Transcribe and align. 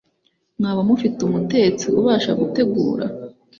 Mwaba 0.59 0.81
mufite 0.89 1.19
umutetsi 1.23 1.85
ubasha 1.99 2.31
gutegura 2.39 3.05